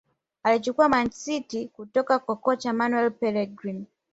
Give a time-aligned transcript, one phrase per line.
[0.43, 3.85] Aliichukua Man City kutoka kwa kocha Manuel Pelegrini